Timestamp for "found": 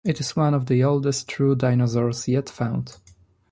2.49-2.95